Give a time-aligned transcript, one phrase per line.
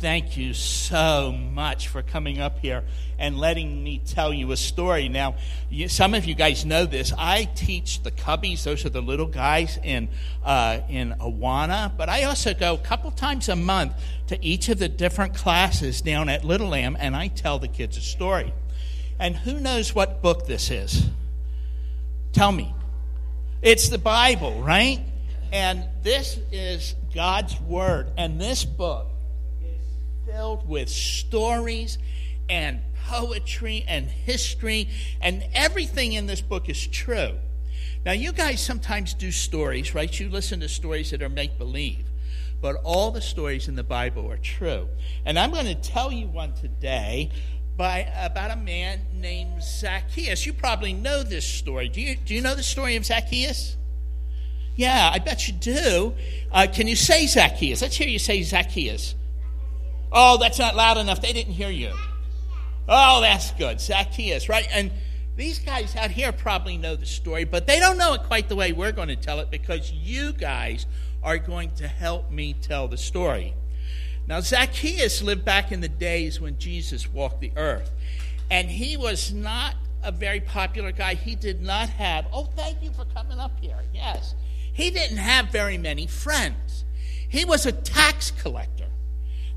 [0.00, 2.84] Thank you so much for coming up here
[3.18, 5.10] and letting me tell you a story.
[5.10, 5.34] Now,
[5.68, 7.12] you, some of you guys know this.
[7.18, 10.08] I teach the cubbies; those are the little guys in
[10.42, 11.94] uh, in Awana.
[11.94, 13.92] But I also go a couple times a month
[14.28, 17.98] to each of the different classes down at Little Lamb, and I tell the kids
[17.98, 18.54] a story.
[19.18, 21.04] And who knows what book this is?
[22.32, 22.74] Tell me.
[23.60, 25.00] It's the Bible, right?
[25.52, 28.06] And this is God's Word.
[28.16, 29.09] And this book
[30.26, 31.98] filled with stories
[32.48, 34.88] and poetry and history,
[35.20, 37.34] and everything in this book is true.
[38.04, 40.18] Now, you guys sometimes do stories, right?
[40.18, 42.06] You listen to stories that are make believe,
[42.60, 44.88] but all the stories in the Bible are true.
[45.24, 47.30] And I'm going to tell you one today
[47.76, 50.46] by about a man named Zacchaeus.
[50.46, 51.88] You probably know this story.
[51.88, 53.76] Do you, do you know the story of Zacchaeus?
[54.76, 56.14] Yeah, I bet you do.
[56.50, 57.82] Uh, can you say Zacchaeus?
[57.82, 59.14] Let's hear you say Zacchaeus.
[60.12, 61.20] Oh, that's not loud enough.
[61.20, 61.92] They didn't hear you.
[62.88, 63.80] Oh, that's good.
[63.80, 64.66] Zacchaeus, right?
[64.72, 64.90] And
[65.36, 68.56] these guys out here probably know the story, but they don't know it quite the
[68.56, 70.86] way we're going to tell it because you guys
[71.22, 73.54] are going to help me tell the story.
[74.26, 77.90] Now, Zacchaeus lived back in the days when Jesus walked the earth,
[78.50, 81.14] and he was not a very popular guy.
[81.14, 83.78] He did not have, oh, thank you for coming up here.
[83.92, 84.34] Yes.
[84.72, 86.84] He didn't have very many friends.
[87.28, 88.86] He was a tax collector.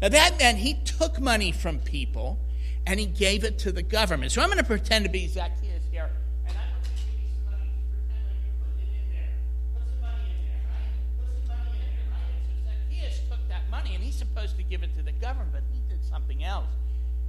[0.04, 2.38] Now, that meant he took money from people
[2.86, 4.34] and he gave it to the government.
[4.34, 6.10] So I'm going to pretend to be Zacchaeus here,
[6.46, 7.72] and I'm going to give you some money.
[7.88, 9.32] Pretend like you're putting it in there.
[9.72, 10.92] Put some money in there, right?
[11.24, 12.36] Put some money in there, right?
[12.44, 15.64] So Zacchaeus took that money, and he's supposed to give it to the government, but
[15.72, 16.68] he did something else.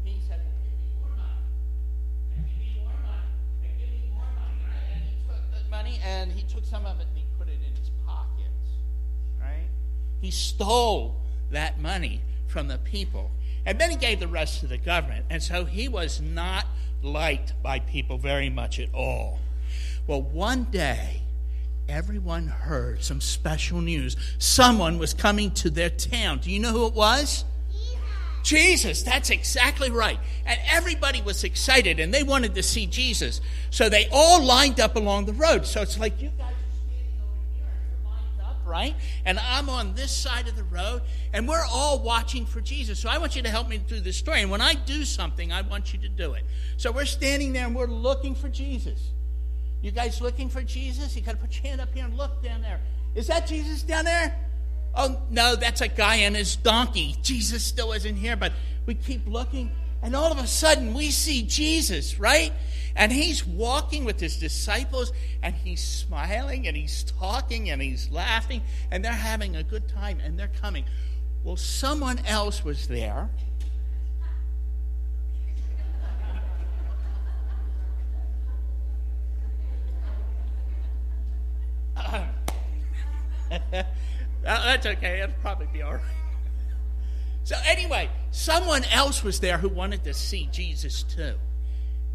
[0.02, 1.46] He said, well, give me more money.
[2.42, 3.70] Give me more money.
[3.78, 4.98] Give me more money, right?
[4.98, 7.62] And he took the money, and he took some of it, and he put it
[7.62, 8.82] in his pockets,
[9.38, 9.70] right?
[10.18, 11.22] He stole
[11.54, 13.30] that money from the people.
[13.66, 15.26] And then he gave the rest to the government.
[15.30, 16.66] And so he was not
[17.02, 19.38] liked by people very much at all.
[20.06, 21.22] Well, one day,
[21.88, 24.16] everyone heard some special news.
[24.38, 26.38] Someone was coming to their town.
[26.38, 27.44] Do you know who it was?
[28.42, 30.18] Jesus, that's exactly right.
[30.44, 33.40] And everybody was excited and they wanted to see Jesus.
[33.70, 35.66] So they all lined up along the road.
[35.66, 36.53] So it's like you guys
[38.74, 38.96] right?
[39.24, 41.02] And I'm on this side of the road,
[41.32, 42.98] and we're all watching for Jesus.
[42.98, 44.42] So I want you to help me through this story.
[44.42, 46.42] And when I do something, I want you to do it.
[46.76, 49.12] So we're standing there and we're looking for Jesus.
[49.80, 51.14] You guys looking for Jesus?
[51.14, 52.80] You got to put your hand up here and look down there.
[53.14, 54.34] Is that Jesus down there?
[54.96, 57.14] Oh, no, that's a guy and his donkey.
[57.22, 58.52] Jesus still isn't here, but
[58.86, 59.70] we keep looking,
[60.02, 62.52] and all of a sudden we see Jesus, right?
[62.96, 65.12] And he's walking with his disciples
[65.42, 70.20] and he's smiling and he's talking and he's laughing and they're having a good time
[70.22, 70.84] and they're coming.
[71.42, 73.30] Well, someone else was there.
[84.42, 85.20] That's okay.
[85.20, 86.02] It'll probably be all right.
[87.44, 91.34] So, anyway, someone else was there who wanted to see Jesus too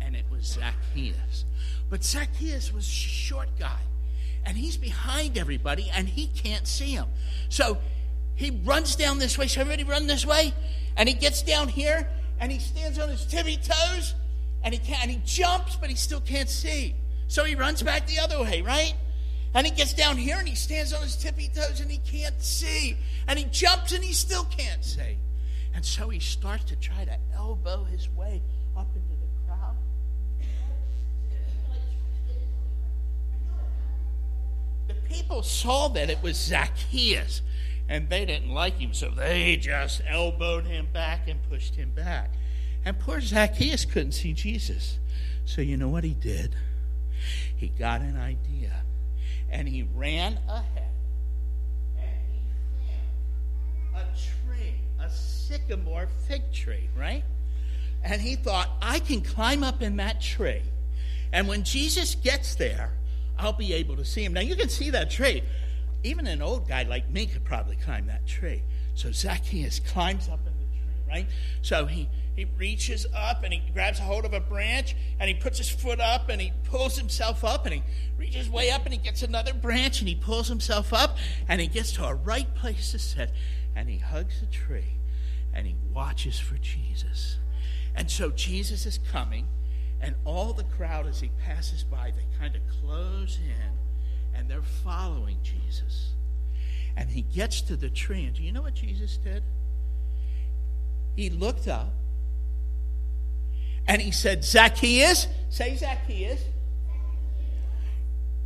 [0.09, 1.45] and it was Zacchaeus.
[1.87, 3.79] But Zacchaeus was a short guy,
[4.43, 7.05] and he's behind everybody, and he can't see him.
[7.49, 7.77] So
[8.35, 9.45] he runs down this way.
[9.45, 10.51] So everybody run this way,
[10.97, 12.09] and he gets down here,
[12.39, 14.15] and he stands on his tippy toes,
[14.63, 16.95] and he can, and he jumps, but he still can't see.
[17.27, 18.95] So he runs back the other way, right?
[19.53, 22.41] And he gets down here and he stands on his tippy toes and he can't
[22.41, 22.97] see.
[23.27, 25.17] And he jumps and he still can't see.
[25.73, 28.41] And so he starts to try to elbow his way
[28.77, 29.75] up into the crowd.
[34.87, 37.41] The people saw that it was Zacchaeus,
[37.87, 42.31] and they didn't like him, so they just elbowed him back and pushed him back.
[42.83, 44.99] And poor Zacchaeus couldn't see Jesus.
[45.45, 46.55] So you know what he did?
[47.55, 48.83] He got an idea,
[49.51, 50.91] and he ran ahead,
[51.97, 52.41] and he
[53.93, 57.23] found a tree, a sycamore fig tree, right?
[58.03, 60.61] And he thought, I can climb up in that tree.
[61.33, 62.91] And when Jesus gets there,
[63.37, 64.33] I'll be able to see him.
[64.33, 65.43] Now, you can see that tree.
[66.03, 68.63] Even an old guy like me could probably climb that tree.
[68.95, 71.27] So Zacchaeus climbs up in the tree, right?
[71.61, 72.07] So he,
[72.39, 75.69] he reaches up and he grabs a hold of a branch and he puts his
[75.69, 77.83] foot up and he pulls himself up and he
[78.17, 81.67] reaches way up and he gets another branch and he pulls himself up and he
[81.67, 83.31] gets to a right place to sit
[83.75, 84.97] and he hugs the tree
[85.53, 87.37] and he watches for Jesus.
[87.95, 89.47] And so Jesus is coming
[90.01, 94.61] and all the crowd, as he passes by, they kind of close in and they're
[94.61, 96.13] following Jesus.
[96.95, 98.25] And he gets to the tree.
[98.25, 99.43] And do you know what Jesus did?
[101.19, 101.91] he looked up
[103.89, 106.39] and he said, Zacchaeus, say Zacchaeus,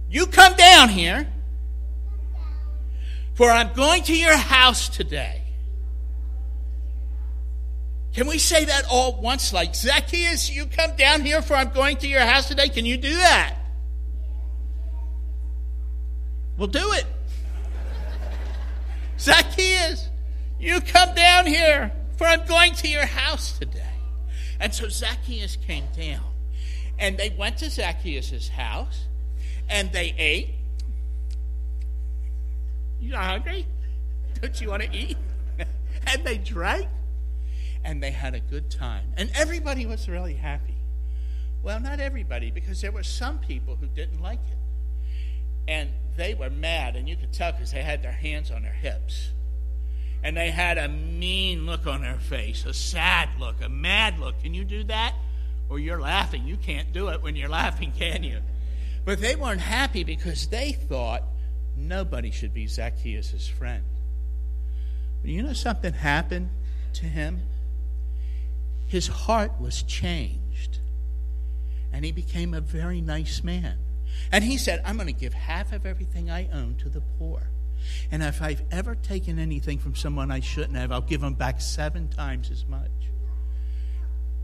[0.10, 1.28] you come down here,
[3.34, 5.42] for I'm going to your house today.
[8.14, 9.52] Can we say that all once?
[9.52, 12.70] Like, Zacchaeus, you come down here, for I'm going to your house today.
[12.70, 13.56] Can you do that?
[16.56, 17.06] We'll do it.
[19.20, 20.08] Zacchaeus,
[20.58, 23.93] you come down here, for I'm going to your house today.
[24.64, 26.24] And so Zacchaeus came down.
[26.98, 29.08] And they went to Zacchaeus' house
[29.68, 30.56] and they ate.
[33.02, 33.66] You not hungry?
[34.42, 35.18] Don't you want to eat?
[36.08, 36.88] and they drank
[37.84, 39.04] and they had a good time.
[39.18, 40.78] And everybody was really happy.
[41.62, 44.58] Well, not everybody, because there were some people who didn't like it.
[45.68, 48.72] And they were mad, and you could tell because they had their hands on their
[48.72, 49.32] hips
[50.24, 54.42] and they had a mean look on their face, a sad look, a mad look.
[54.42, 55.14] Can you do that?
[55.70, 56.48] Or you're laughing.
[56.48, 58.40] You can't do it when you're laughing, can you?
[59.06, 61.24] But they weren't happy because they thought
[61.76, 63.84] nobody should be Zacchaeus' friend.
[65.22, 66.50] But you know something happened
[66.94, 67.42] to him?
[68.86, 70.80] His heart was changed.
[71.92, 73.78] And he became a very nice man.
[74.32, 77.50] And he said, I'm going to give half of everything I own to the poor.
[78.12, 81.62] And if I've ever taken anything from someone I shouldn't have, I'll give them back
[81.62, 82.92] seven times as much.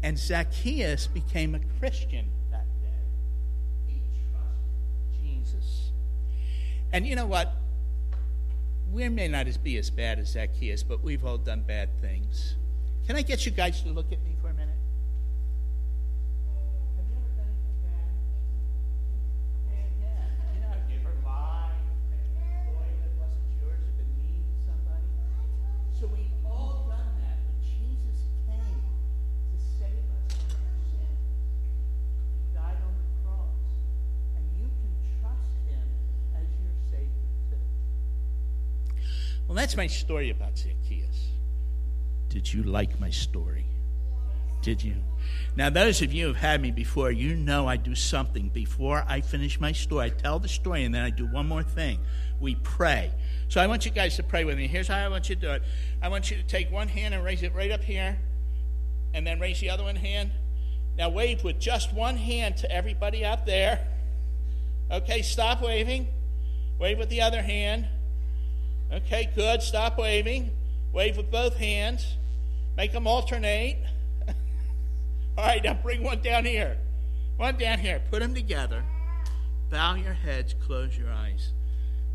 [0.01, 2.87] And Zacchaeus became a Christian that day.
[3.87, 4.01] He
[4.31, 5.91] trusted Jesus.
[6.91, 7.53] And you know what?
[8.91, 12.55] We may not be as bad as Zacchaeus, but we've all done bad things.
[13.05, 14.48] Can I get you guys to look at me for
[39.49, 41.31] Well, that's my story about Zacchaeus.
[42.27, 43.65] Did you like my story?
[44.61, 44.97] Did you?
[45.55, 49.03] Now, those of you who have had me before, you know I do something before
[49.07, 50.05] I finish my story.
[50.05, 51.97] I tell the story and then I do one more thing.
[52.39, 53.11] We pray.
[53.47, 54.67] So I want you guys to pray with me.
[54.67, 55.63] Here's how I want you to do it
[55.99, 58.19] I want you to take one hand and raise it right up here,
[59.15, 60.29] and then raise the other one hand.
[60.95, 63.87] Now, wave with just one hand to everybody out there.
[64.91, 66.07] Okay, stop waving.
[66.77, 67.87] Wave with the other hand.
[68.91, 69.61] Okay, good.
[69.61, 70.51] Stop waving.
[70.91, 72.15] Wave with both hands.
[72.75, 73.77] Make them alternate.
[75.37, 76.77] All right, now bring one down here.
[77.37, 78.01] One down here.
[78.09, 78.83] Put them together.
[79.69, 81.53] Bow your heads, close your eyes.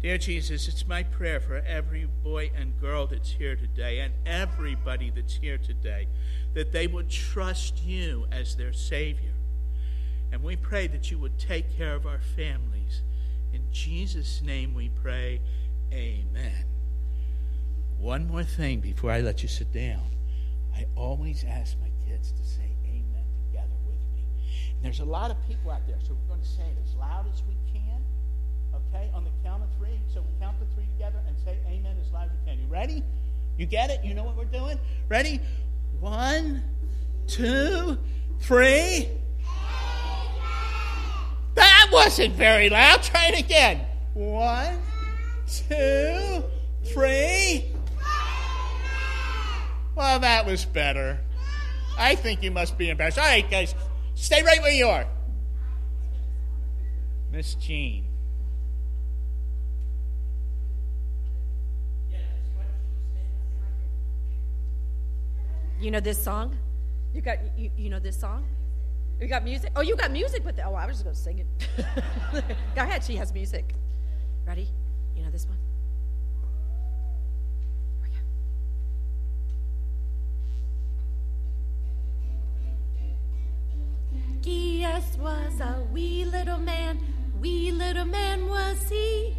[0.02, 5.10] Dear Jesus, it's my prayer for every boy and girl that's here today and everybody
[5.10, 6.08] that's here today
[6.52, 9.32] that they would trust you as their Savior.
[10.32, 13.02] And we pray that you would take care of our families.
[13.52, 15.40] In Jesus' name we pray.
[15.94, 16.64] Amen.
[17.98, 20.02] One more thing before I let you sit down.
[20.74, 24.26] I always ask my kids to say amen together with me.
[24.74, 26.94] And there's a lot of people out there, so we're going to say it as
[26.96, 28.02] loud as we can,
[28.74, 30.00] okay, on the count of three.
[30.12, 32.60] So we count the three together and say amen as loud as we can.
[32.60, 33.04] You ready?
[33.56, 34.02] You get it?
[34.02, 34.80] You know what we're doing?
[35.08, 35.40] Ready?
[36.00, 36.64] One,
[37.28, 37.98] two,
[38.40, 39.08] three.
[41.54, 43.04] That wasn't very loud.
[43.04, 43.86] Try it again.
[44.14, 44.76] One,
[45.46, 46.44] two,
[46.84, 47.72] three.
[49.94, 51.20] Well, that was better.
[51.96, 53.18] I think you must be embarrassed.
[53.18, 53.74] All right, guys,
[54.14, 55.06] stay right where you are.
[57.30, 58.04] Miss Jean.
[65.80, 66.56] You know this song?
[67.12, 68.44] You got you, you know this song?
[69.20, 69.70] You got music?
[69.76, 70.64] Oh, you got music with it.
[70.66, 71.46] Oh, I was just going to sing it.
[72.74, 73.04] Go ahead.
[73.04, 73.74] She has music.
[74.46, 74.68] Ready?
[75.14, 75.58] You know this one?
[84.44, 87.00] Zacchaeus was a wee little man,
[87.40, 89.34] wee little man was he.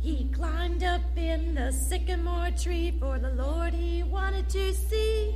[0.00, 5.34] He climbed up in the sycamore tree for the Lord he wanted to see.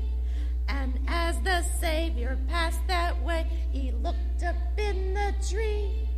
[0.69, 6.09] And as the Savior passed that way, he looked up in the tree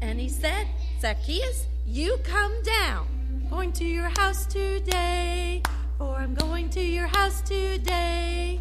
[0.00, 0.66] and he said,
[1.02, 3.08] Zacchaeus, you come down.
[3.50, 5.60] Going to your house today,
[5.98, 8.60] for I'm going to your house today.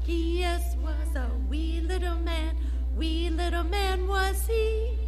[0.00, 2.54] Zacchaeus was a wee little man
[2.94, 4.98] wee little man was he.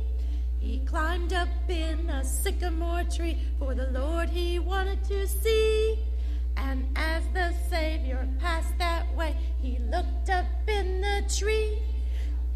[0.59, 5.99] He climbed up in a sycamore tree for the Lord he wanted to see.
[6.57, 11.79] And as the Savior passed that way, he looked up in the tree.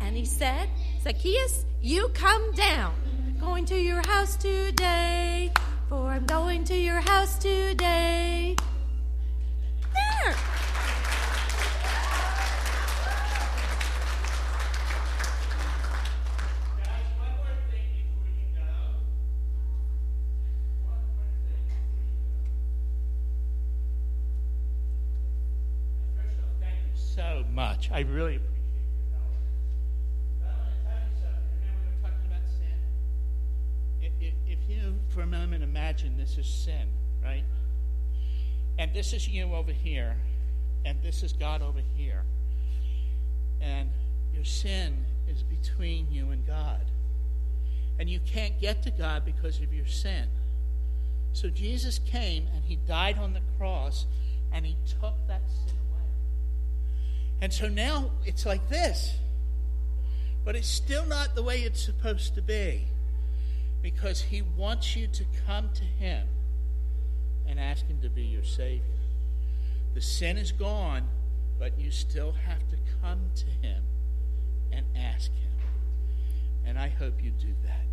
[0.00, 0.70] And he said,
[1.02, 2.94] Zacchaeus, you come down.
[3.40, 5.52] Going to your house today,
[5.88, 8.56] for I'm going to your house today.
[9.94, 10.34] There.
[27.18, 27.90] so much.
[27.90, 29.34] I really appreciate your help.
[30.38, 31.58] But I want to tell you something.
[31.58, 32.78] Remember we were talking about sin?
[34.00, 35.64] If, if, if you, for a moment,
[35.98, 36.88] imagine this is sin,
[37.22, 37.44] right?
[38.78, 40.16] And this is you over here,
[40.84, 42.22] and this is God over here.
[43.60, 43.90] And
[44.32, 46.84] your sin is between you and God.
[47.98, 50.28] And you can't get to God because of your sin.
[51.32, 54.06] So Jesus came and he died on the cross
[54.52, 56.10] and he took that sin away.
[57.40, 59.16] And so now it's like this.
[60.44, 62.86] But it's still not the way it's supposed to be.
[63.82, 66.26] Because he wants you to come to him
[67.46, 68.82] and ask him to be your Savior.
[69.94, 71.08] The sin is gone,
[71.58, 73.82] but you still have to come to him
[74.72, 75.50] and ask him.
[76.64, 77.86] And I hope you do that.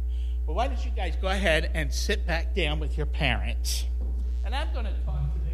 [0.46, 3.86] Well, why don't you guys go ahead and sit back down with your parents?
[4.44, 5.45] And I'm going to talk to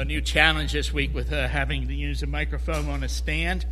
[0.00, 3.64] a new challenge this week with uh, having to use a microphone on a stand.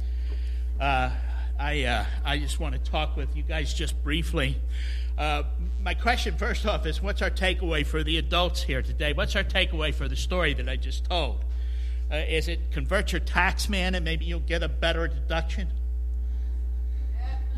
[0.80, 1.10] Uh,
[1.58, 4.56] I, uh, I just want to talk with you guys just briefly.
[5.18, 5.42] Uh,
[5.82, 9.12] my question, first off, is what's our takeaway for the adults here today?
[9.12, 11.44] What's our takeaway for the story that I just told?
[12.10, 15.68] Uh, is it convert your tax man and maybe you'll get a better deduction?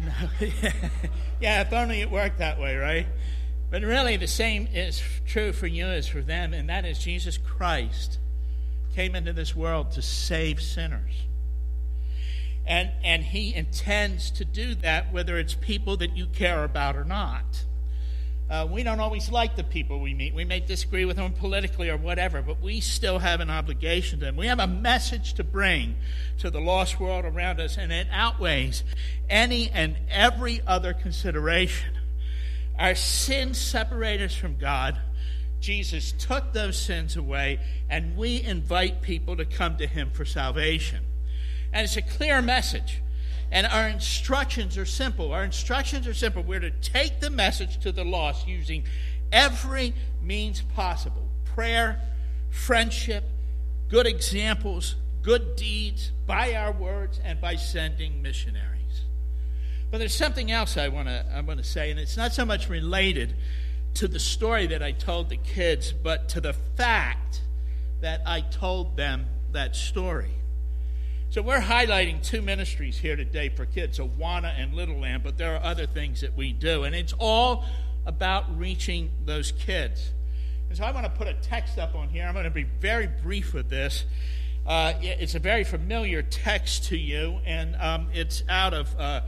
[0.00, 0.12] No.
[1.40, 3.06] yeah, if only it worked that way, right?
[3.70, 7.36] But really, the same is true for you as for them, and that is Jesus
[7.36, 8.18] Christ
[8.94, 11.12] came into this world to save sinners.
[12.66, 17.04] And, and he intends to do that whether it's people that you care about or
[17.04, 17.64] not.
[18.48, 20.34] Uh, we don't always like the people we meet.
[20.34, 24.26] We may disagree with them politically or whatever, but we still have an obligation to
[24.26, 24.36] them.
[24.36, 25.96] We have a message to bring
[26.38, 28.84] to the lost world around us, and it outweighs
[29.30, 31.94] any and every other consideration.
[32.78, 34.98] Our sins separate us from God.
[35.64, 40.98] Jesus took those sins away, and we invite people to come to him for salvation.
[41.72, 43.00] And it's a clear message.
[43.50, 45.32] And our instructions are simple.
[45.32, 46.42] Our instructions are simple.
[46.42, 48.84] We're to take the message to the lost using
[49.32, 51.98] every means possible prayer,
[52.50, 53.24] friendship,
[53.88, 59.04] good examples, good deeds, by our words, and by sending missionaries.
[59.90, 62.44] But there's something else I want to I want to say, and it's not so
[62.44, 63.34] much related
[63.94, 67.42] to the story that I told the kids, but to the fact
[68.00, 70.32] that I told them that story.
[71.30, 75.56] So we're highlighting two ministries here today for kids, Awana and Little Lamb, but there
[75.56, 77.64] are other things that we do, and it's all
[78.06, 80.12] about reaching those kids.
[80.68, 82.24] And so I want to put a text up on here.
[82.24, 84.04] I'm going to be very brief with this.
[84.66, 89.20] Uh, it's a very familiar text to you, and um, it's out of uh,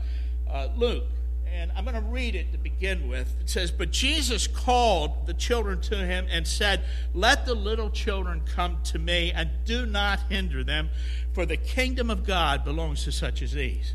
[0.49, 1.05] uh, Luke.
[1.53, 3.35] And I'm going to read it to begin with.
[3.39, 8.41] It says, But Jesus called the children to him and said, Let the little children
[8.45, 10.89] come to me, and do not hinder them,
[11.33, 13.93] for the kingdom of God belongs to such as these.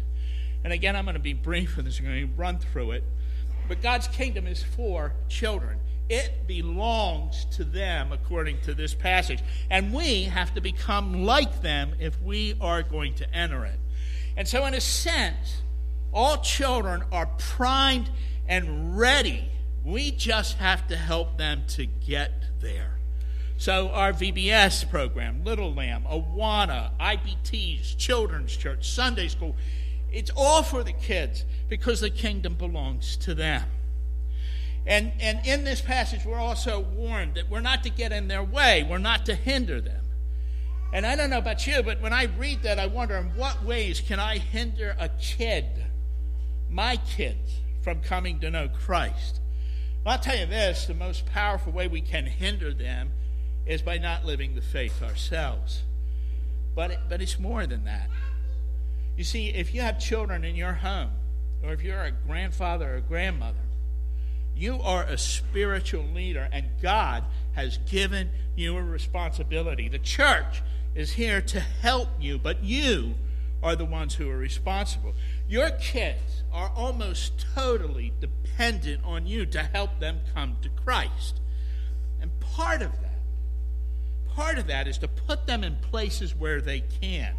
[0.65, 3.05] And again, I'm going to be brief with this, I'm going to run through it.
[3.69, 5.79] But God's kingdom is for children.
[6.09, 9.41] It belongs to them, according to this passage.
[9.71, 13.79] And we have to become like them if we are going to enter it.
[14.37, 15.62] And so, in a sense,
[16.13, 18.11] all children are primed
[18.47, 19.49] and ready.
[19.85, 22.99] We just have to help them to get there.
[23.57, 29.55] So, our VBS program, Little Lamb, Awana, IBTs, Children's Church, Sunday School,
[30.13, 33.63] it's all for the kids because the kingdom belongs to them.
[34.87, 38.43] And, and in this passage, we're also warned that we're not to get in their
[38.43, 40.05] way, we're not to hinder them.
[40.93, 43.65] And I don't know about you, but when I read that, I wonder in what
[43.65, 45.65] ways can I hinder a kid,
[46.73, 49.41] my kids, from coming to know Christ?
[50.05, 53.11] Well, I'll tell you this the most powerful way we can hinder them
[53.67, 55.83] is by not living the faith ourselves.
[56.75, 58.09] But, it, but it's more than that.
[59.17, 61.11] You see, if you have children in your home,
[61.63, 63.59] or if you're a grandfather or grandmother,
[64.55, 69.89] You are a spiritual leader, and God has given you a responsibility.
[69.89, 70.63] The church
[70.95, 73.15] is here to help you, but you
[73.63, 75.15] are the ones who are responsible.
[75.53, 81.43] Your kids are almost totally dependent on you to help them come to Christ.
[82.23, 83.21] And part of that,
[84.35, 87.35] part of that is to put them in places where they can.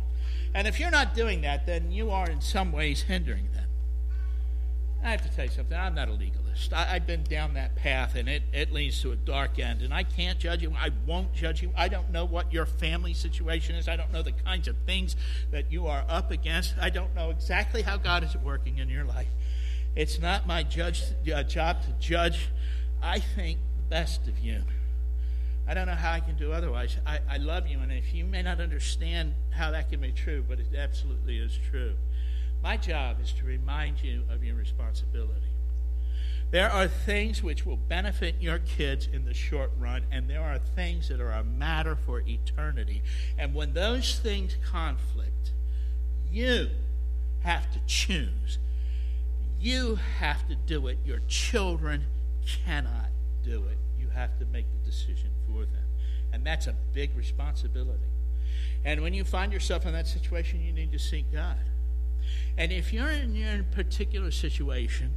[0.53, 3.67] And if you're not doing that, then you are in some ways hindering them.
[5.03, 5.77] I have to tell you something.
[5.77, 6.71] I'm not a legalist.
[6.71, 9.81] I, have been down that path, and it, it leads to a dark end.
[9.81, 10.73] And I can't judge you.
[10.79, 11.71] I won't judge you.
[11.75, 13.89] I don't know what your family situation is.
[13.89, 15.17] I don't know the kinds of things
[15.51, 16.75] that you are up against.
[16.79, 19.27] I don't know exactly how God is working in your life.
[19.95, 22.47] It's not my judge, uh, job to judge.
[23.01, 24.63] I think the best of you.
[25.67, 26.97] I don't know how I can do otherwise.
[27.05, 30.43] I, I love you, and if you may not understand how that can be true,
[30.47, 31.93] but it absolutely is true.
[32.63, 35.51] My job is to remind you of your responsibility.
[36.49, 40.59] There are things which will benefit your kids in the short run, and there are
[40.59, 43.03] things that are a matter for eternity.
[43.37, 45.51] And when those things conflict,
[46.31, 46.69] you
[47.41, 48.59] have to choose.
[49.59, 50.99] You have to do it.
[51.03, 52.05] Your children
[52.65, 53.09] cannot
[53.43, 53.77] do it.
[53.99, 55.83] You have to make the decision for them.
[56.31, 57.99] And that's a big responsibility.
[58.85, 61.57] And when you find yourself in that situation, you need to seek God.
[62.57, 65.13] And if you're in your particular situation,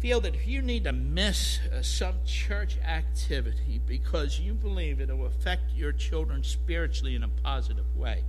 [0.00, 5.16] feel that if you need to miss uh, some church activity because you believe it
[5.16, 8.22] will affect your children spiritually in a positive way,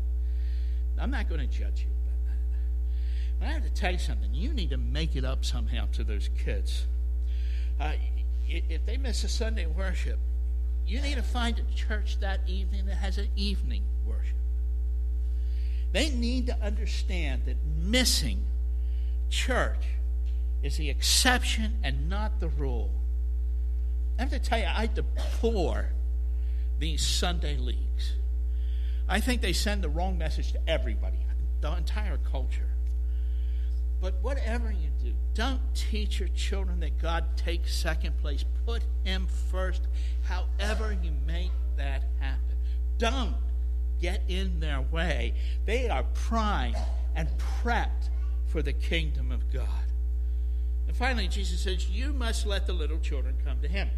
[0.98, 3.40] I'm not going to judge you about that.
[3.40, 4.34] But I have to tell you something.
[4.34, 6.86] You need to make it up somehow to those kids.
[7.80, 7.94] Uh,
[8.48, 10.20] if they miss a Sunday worship,
[10.88, 14.38] you need to find a church that evening that has an evening worship.
[15.96, 18.46] They need to understand that missing
[19.30, 19.86] church
[20.62, 22.92] is the exception and not the rule.
[24.20, 25.94] I have to tell you, I deplore
[26.80, 28.12] these Sunday leagues.
[29.08, 31.26] I think they send the wrong message to everybody,
[31.62, 32.74] the entire culture.
[34.02, 38.44] But whatever you do, don't teach your children that God takes second place.
[38.66, 39.88] Put Him first,
[40.24, 42.58] however you make that happen.
[42.98, 43.36] Don't
[44.00, 45.34] get in their way.
[45.66, 46.78] They are primed
[47.16, 47.30] and
[47.62, 48.10] prepped
[48.48, 49.68] for the kingdom of God.
[50.88, 53.90] And finally, Jesus says, You must let the little children come to him.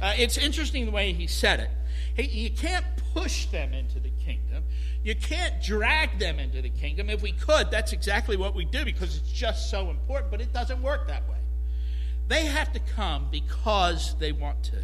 [0.00, 1.70] Uh, it's interesting the way he said it.
[2.14, 4.64] He, you can't push them into the kingdom.
[5.02, 7.10] You can't drag them into the kingdom.
[7.10, 10.52] If we could, that's exactly what we do because it's just so important, but it
[10.52, 11.36] doesn't work that way.
[12.28, 14.78] They have to come because they want to.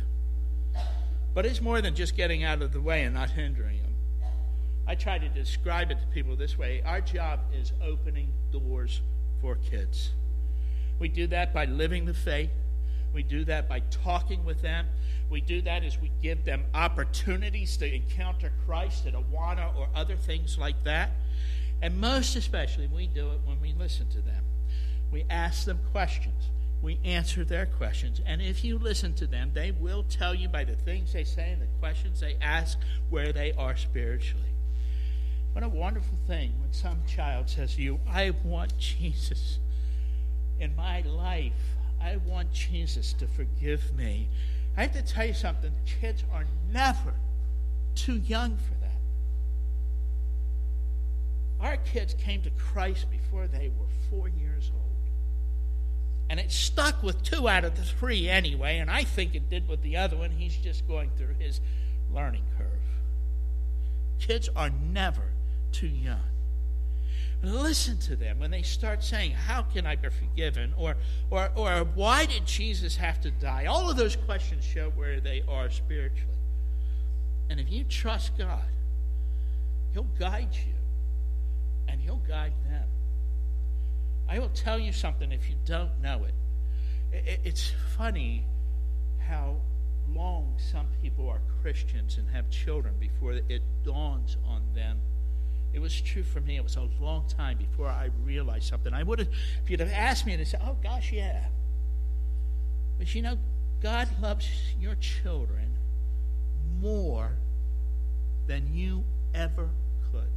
[1.35, 3.82] But it's more than just getting out of the way and not hindering.
[4.93, 9.01] I try to describe it to people this way our job is opening doors
[9.41, 10.11] for kids.
[10.99, 12.51] We do that by living the faith.
[13.15, 14.85] We do that by talking with them.
[15.31, 20.15] We do that as we give them opportunities to encounter Christ at Awana or other
[20.15, 21.13] things like that.
[21.81, 24.45] And most especially, we do it when we listen to them.
[25.11, 26.51] We ask them questions.
[26.83, 28.21] We answer their questions.
[28.27, 31.53] And if you listen to them, they will tell you by the things they say
[31.53, 32.79] and the questions they ask
[33.09, 34.52] where they are spiritually.
[35.53, 39.59] What a wonderful thing when some child says to you, I want Jesus
[40.59, 41.53] in my life.
[42.01, 44.29] I want Jesus to forgive me.
[44.77, 47.15] I have to tell you something kids are never
[47.95, 48.89] too young for that.
[51.61, 54.83] Our kids came to Christ before they were four years old.
[56.31, 59.69] And it stuck with two out of the three anyway, and I think it did
[59.69, 60.31] with the other one.
[60.31, 61.61] He's just going through his
[62.11, 62.67] learning curve.
[64.19, 65.33] Kids are never
[65.73, 66.21] too young.
[67.43, 70.73] Listen to them when they start saying, How can I be forgiven?
[70.77, 70.97] Or,
[71.29, 73.67] or, or why did Jesus have to die?
[73.67, 76.29] All of those questions show where they are spiritually.
[77.51, 78.63] And if you trust God,
[79.93, 80.75] He'll guide you
[81.89, 82.89] and He'll guide them.
[84.29, 87.41] I will tell you something if you don't know it.
[87.45, 88.45] It's funny
[89.19, 89.57] how
[90.09, 95.01] long some people are Christians and have children before it dawns on them
[95.73, 96.57] it was true for me.
[96.57, 98.93] It was a long time before I realized something.
[98.93, 99.29] I would have,
[99.63, 101.45] if you'd have asked me, I'd say, oh, gosh, yeah.
[102.99, 103.39] But you know,
[103.81, 105.77] God loves your children
[106.81, 107.33] more
[108.47, 109.05] than you
[109.35, 109.71] ever
[110.11, 110.31] could.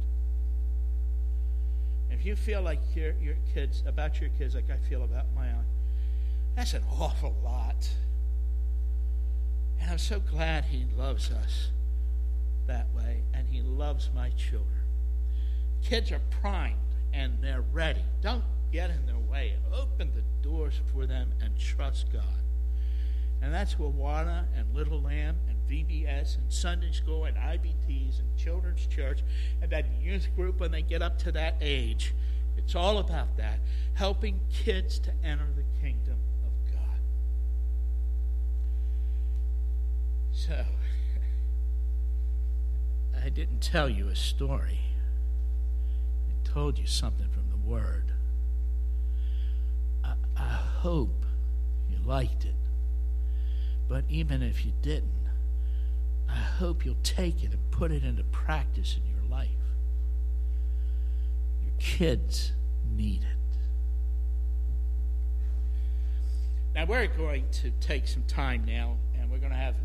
[2.10, 5.48] If you feel like your, your kids, about your kids like I feel about my
[5.48, 5.64] own,
[6.54, 7.88] that's an awful lot.
[9.80, 11.68] And I'm so glad He loves us
[12.66, 14.85] that way, and He loves my children.
[15.82, 16.76] Kids are primed
[17.12, 18.04] and they're ready.
[18.20, 19.54] Don't get in their way.
[19.72, 22.22] Open the doors for them and trust God.
[23.42, 28.86] And that's Awana and Little Lamb and VBS and Sunday school and IBTs and Children's
[28.86, 29.22] Church
[29.60, 32.14] and that youth group when they get up to that age.
[32.56, 33.60] It's all about that,
[33.94, 37.00] helping kids to enter the kingdom of God.
[40.32, 40.64] So,
[43.24, 44.80] I didn't tell you a story.
[46.52, 48.12] Told you something from the Word.
[50.02, 51.26] I, I hope
[51.88, 52.54] you liked it.
[53.88, 55.28] But even if you didn't,
[56.28, 59.50] I hope you'll take it and put it into practice in your life.
[61.62, 62.52] Your kids
[62.90, 63.58] need it.
[66.74, 69.76] Now, we're going to take some time now, and we're going to have